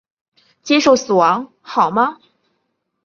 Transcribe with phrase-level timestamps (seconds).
[0.63, 2.17] 接受死亡好吗？